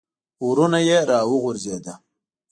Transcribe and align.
ورونه 0.47 0.79
یې 0.87 0.99
را 1.09 1.19
وغورځېده. 1.29 1.93